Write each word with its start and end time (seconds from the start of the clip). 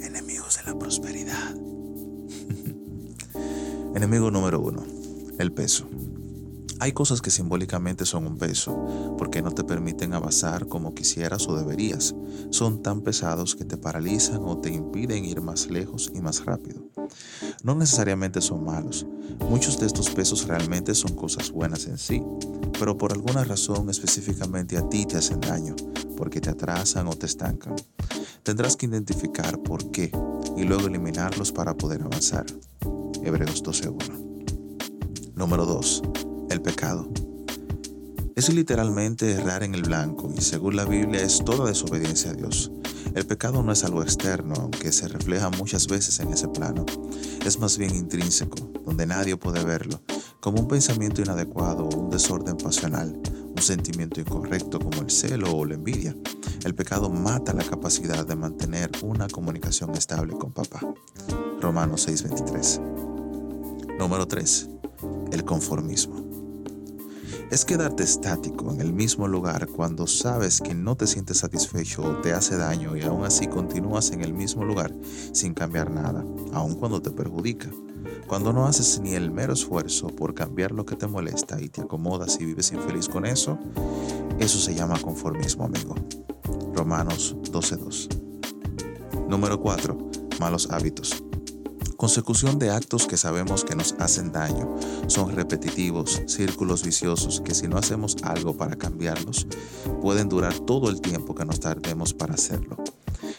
enemigos 0.00 0.58
de 0.58 0.72
la 0.72 0.78
prosperidad. 0.78 1.54
Enemigo 3.94 4.30
número 4.30 4.60
uno, 4.60 4.82
el 5.38 5.52
peso. 5.52 5.88
Hay 6.80 6.92
cosas 6.92 7.22
que 7.22 7.30
simbólicamente 7.30 8.04
son 8.04 8.26
un 8.26 8.36
peso, 8.36 9.14
porque 9.16 9.40
no 9.40 9.52
te 9.52 9.64
permiten 9.64 10.12
avanzar 10.12 10.66
como 10.66 10.94
quisieras 10.94 11.48
o 11.48 11.56
deberías. 11.56 12.14
Son 12.50 12.82
tan 12.82 13.00
pesados 13.00 13.54
que 13.54 13.64
te 13.64 13.76
paralizan 13.76 14.40
o 14.44 14.58
te 14.58 14.70
impiden 14.70 15.24
ir 15.24 15.40
más 15.40 15.70
lejos 15.70 16.10
y 16.14 16.20
más 16.20 16.44
rápido. 16.44 16.82
No 17.62 17.74
necesariamente 17.74 18.40
son 18.40 18.64
malos. 18.64 19.06
Muchos 19.48 19.78
de 19.78 19.86
estos 19.86 20.10
pesos 20.10 20.46
realmente 20.46 20.94
son 20.94 21.14
cosas 21.14 21.50
buenas 21.50 21.86
en 21.86 21.96
sí, 21.96 22.22
pero 22.78 22.98
por 22.98 23.12
alguna 23.12 23.44
razón 23.44 23.88
específicamente 23.88 24.76
a 24.76 24.88
ti 24.88 25.06
te 25.06 25.16
hacen 25.16 25.40
daño, 25.40 25.76
porque 26.16 26.40
te 26.40 26.50
atrasan 26.50 27.06
o 27.06 27.14
te 27.14 27.26
estancan. 27.26 27.76
Tendrás 28.44 28.76
que 28.76 28.86
identificar 28.86 29.58
por 29.62 29.90
qué 29.90 30.12
y 30.56 30.64
luego 30.64 30.86
eliminarlos 30.86 31.50
para 31.50 31.74
poder 31.74 32.02
avanzar. 32.02 32.44
Hebreos 33.22 33.64
12.1. 33.64 35.32
Número 35.34 35.64
2 35.64 36.02
el 36.50 36.60
pecado. 36.62 37.08
Es 38.36 38.52
literalmente 38.52 39.32
errar 39.32 39.62
en 39.62 39.74
el 39.74 39.82
blanco 39.82 40.32
y 40.36 40.40
según 40.40 40.76
la 40.76 40.84
Biblia 40.84 41.22
es 41.22 41.42
toda 41.44 41.68
desobediencia 41.68 42.30
a 42.32 42.34
Dios. 42.34 42.70
El 43.14 43.26
pecado 43.26 43.62
no 43.62 43.72
es 43.72 43.82
algo 43.84 44.02
externo, 44.02 44.54
aunque 44.56 44.92
se 44.92 45.08
refleja 45.08 45.50
muchas 45.50 45.86
veces 45.86 46.20
en 46.20 46.32
ese 46.32 46.48
plano. 46.48 46.84
Es 47.44 47.58
más 47.58 47.78
bien 47.78 47.94
intrínseco, 47.94 48.56
donde 48.84 49.06
nadie 49.06 49.36
puede 49.36 49.64
verlo, 49.64 50.00
como 50.40 50.60
un 50.60 50.68
pensamiento 50.68 51.22
inadecuado 51.22 51.88
o 51.88 51.96
un 51.96 52.10
desorden 52.10 52.56
pasional, 52.56 53.20
un 53.54 53.62
sentimiento 53.62 54.20
incorrecto 54.20 54.78
como 54.78 55.02
el 55.02 55.10
celo 55.10 55.54
o 55.54 55.64
la 55.64 55.74
envidia. 55.74 56.16
El 56.64 56.74
pecado 56.74 57.10
mata 57.10 57.52
la 57.52 57.64
capacidad 57.64 58.26
de 58.26 58.36
mantener 58.36 58.90
una 59.02 59.28
comunicación 59.28 59.94
estable 59.94 60.34
con 60.34 60.52
papá. 60.52 60.80
Romanos 61.60 62.08
6:23. 62.08 62.80
Número 63.98 64.26
3. 64.26 64.68
El 65.32 65.44
conformismo 65.44 66.24
es 67.50 67.64
quedarte 67.64 68.02
estático 68.02 68.72
en 68.72 68.80
el 68.80 68.92
mismo 68.92 69.28
lugar 69.28 69.68
cuando 69.68 70.06
sabes 70.06 70.60
que 70.60 70.74
no 70.74 70.96
te 70.96 71.06
sientes 71.06 71.38
satisfecho 71.38 72.02
o 72.02 72.20
te 72.20 72.32
hace 72.32 72.56
daño 72.56 72.96
y 72.96 73.02
aún 73.02 73.24
así 73.24 73.46
continúas 73.46 74.10
en 74.10 74.22
el 74.22 74.32
mismo 74.32 74.64
lugar 74.64 74.92
sin 75.32 75.54
cambiar 75.54 75.90
nada, 75.90 76.24
aun 76.52 76.74
cuando 76.74 77.00
te 77.00 77.10
perjudica. 77.10 77.70
Cuando 78.26 78.52
no 78.52 78.66
haces 78.66 79.00
ni 79.00 79.14
el 79.14 79.30
mero 79.30 79.52
esfuerzo 79.52 80.08
por 80.08 80.34
cambiar 80.34 80.72
lo 80.72 80.84
que 80.84 80.96
te 80.96 81.06
molesta 81.06 81.60
y 81.60 81.68
te 81.68 81.82
acomodas 81.82 82.38
y 82.40 82.44
vives 82.44 82.72
infeliz 82.72 83.08
con 83.08 83.26
eso, 83.26 83.58
eso 84.38 84.58
se 84.58 84.74
llama 84.74 84.98
conformismo, 85.00 85.64
amigo. 85.64 85.94
Romanos 86.74 87.36
12.2. 87.50 89.28
Número 89.28 89.60
4. 89.60 89.96
Malos 90.40 90.68
hábitos. 90.70 91.22
Consecución 91.96 92.58
de 92.58 92.70
actos 92.70 93.06
que 93.06 93.16
sabemos 93.16 93.64
que 93.64 93.76
nos 93.76 93.94
hacen 93.98 94.32
daño. 94.32 94.74
Son 95.06 95.34
repetitivos, 95.34 96.22
círculos 96.26 96.84
viciosos 96.84 97.40
que 97.40 97.54
si 97.54 97.68
no 97.68 97.78
hacemos 97.78 98.16
algo 98.24 98.56
para 98.56 98.76
cambiarlos, 98.76 99.46
pueden 100.02 100.28
durar 100.28 100.58
todo 100.58 100.90
el 100.90 101.00
tiempo 101.00 101.34
que 101.34 101.44
nos 101.44 101.60
tardemos 101.60 102.12
para 102.12 102.34
hacerlo. 102.34 102.76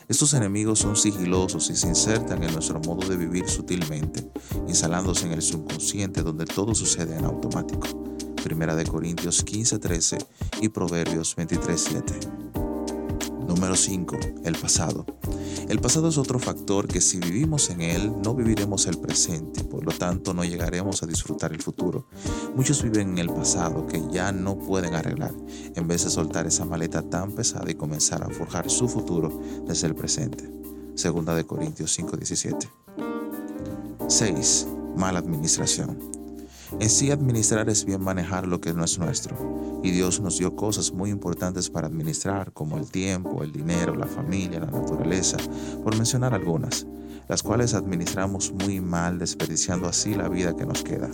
Estos 0.08 0.36
enemigos 0.36 0.80
son 0.80 0.96
sigilosos 0.96 1.70
y 1.72 1.76
se 1.76 1.88
insertan 1.88 2.44
en 2.44 2.54
nuestro 2.54 2.80
modo 2.80 3.08
de 3.10 3.18
vivir 3.18 3.50
sutilmente, 3.50 4.30
instalándose 4.68 5.26
en 5.26 5.34
el 5.34 5.42
subconsciente 5.42 6.22
donde 6.22 6.46
todo 6.46 6.76
sucede 6.76 7.18
en 7.18 7.26
automático. 7.26 7.88
Primera 8.44 8.76
de 8.76 8.86
Corintios 8.86 9.44
15:13 9.44 10.24
y 10.62 10.70
Proverbios 10.70 11.36
23:7. 11.36 12.45
Número 13.56 13.78
5. 13.78 14.18
El 14.44 14.58
pasado. 14.58 15.06
El 15.70 15.80
pasado 15.80 16.10
es 16.10 16.18
otro 16.18 16.40
factor 16.40 16.90
que 16.90 17.00
si 17.00 17.20
vivimos 17.20 17.70
en 17.70 17.80
él 17.80 18.12
no 18.22 18.36
viviremos 18.36 18.86
el 18.86 18.98
presente, 18.98 19.64
por 19.64 19.86
lo 19.86 19.94
tanto 19.94 20.34
no 20.34 20.44
llegaremos 20.44 21.02
a 21.02 21.06
disfrutar 21.06 21.54
el 21.54 21.62
futuro. 21.62 22.06
Muchos 22.54 22.84
viven 22.84 23.12
en 23.12 23.18
el 23.20 23.30
pasado 23.30 23.88
que 23.88 24.04
ya 24.12 24.34
no 24.34 24.60
pueden 24.60 24.94
arreglar, 24.94 25.32
en 25.74 25.88
vez 25.88 26.04
de 26.04 26.10
soltar 26.10 26.46
esa 26.46 26.66
maleta 26.66 27.02
tan 27.02 27.32
pesada 27.32 27.72
y 27.72 27.76
comenzar 27.76 28.24
a 28.24 28.30
forjar 28.30 28.70
su 28.70 28.90
futuro 28.90 29.42
desde 29.66 29.88
el 29.88 29.96
presente. 29.96 30.52
Segunda 30.96 31.34
de 31.34 31.46
Corintios 31.46 31.98
5:17. 31.98 32.70
6. 34.10 34.68
Mala 34.98 35.20
administración. 35.20 36.15
En 36.78 36.90
sí 36.90 37.10
administrar 37.10 37.70
es 37.70 37.86
bien 37.86 38.04
manejar 38.04 38.48
lo 38.48 38.60
que 38.60 38.74
no 38.74 38.84
es 38.84 39.00
nuestro. 39.00 39.82
Y 39.82 39.92
Dios 39.92 40.20
nos 40.20 40.38
dio 40.38 40.56
cosas 40.56 40.92
muy 40.92 41.10
importantes 41.10 41.70
para 41.70 41.88
administrar, 41.88 42.52
como 42.52 42.78
el 42.78 42.92
tiempo, 42.92 43.44
el 43.44 43.54
dinero, 43.54 43.96
la 43.96 44.08
familia, 44.08 44.60
la 44.60 44.72
naturaleza, 44.72 45.38
por 45.84 45.96
mencionar 45.96 46.34
algunas, 46.34 46.86
las 47.30 47.44
cuales 47.44 47.74
administramos 47.74 48.52
muy 48.52 48.82
mal, 48.82 49.20
desperdiciando 49.20 49.88
así 49.88 50.16
la 50.16 50.28
vida 50.28 50.56
que 50.56 50.66
nos 50.66 50.84
queda. 50.84 51.10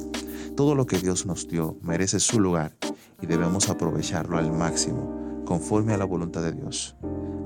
Todo 0.55 0.73
lo 0.73 0.87
que 0.87 0.97
Dios 0.97 1.27
nos 1.27 1.47
dio 1.47 1.77
merece 1.83 2.19
su 2.19 2.39
lugar 2.39 2.75
y 3.21 3.27
debemos 3.27 3.69
aprovecharlo 3.69 4.37
al 4.37 4.51
máximo, 4.51 5.43
conforme 5.45 5.93
a 5.93 5.97
la 5.97 6.05
voluntad 6.05 6.41
de 6.41 6.53
Dios. 6.53 6.95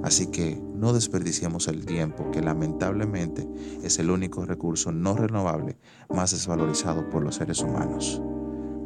Así 0.06 0.28
que 0.28 0.62
no 0.76 0.94
desperdiciemos 0.94 1.68
el 1.68 1.84
tiempo, 1.88 2.30
que 2.30 2.40
lamentablemente 2.40 3.50
es 3.82 3.98
el 3.98 4.12
único 4.12 4.46
recurso 4.46 4.92
no 4.92 5.16
renovable 5.16 5.78
más 6.10 6.30
desvalorizado 6.30 7.10
por 7.10 7.24
los 7.24 7.38
seres 7.38 7.60
humanos. 7.62 8.22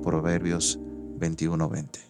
Proverbios 0.02 0.80
21:20 1.20 2.09